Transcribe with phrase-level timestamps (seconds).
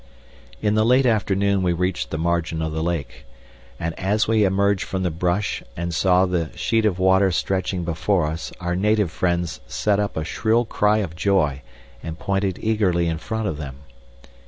[0.63, 3.23] In the late afternoon we reached the margin of the lake,
[3.79, 8.25] and as we emerged from the bush and saw the sheet of water stretching before
[8.25, 11.61] us our native friends set up a shrill cry of joy
[12.01, 13.75] and pointed eagerly in front of them.